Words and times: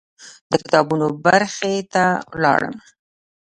د 0.51 0.53
کتابونو 0.63 1.07
برخې 1.25 1.75
ته 1.93 2.05
لاړم. 2.43 2.75